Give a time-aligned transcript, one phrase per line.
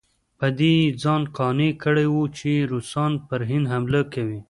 [0.39, 4.39] په دې یې ځان قانع کړی وو چې روسان پر هند حمله کوي.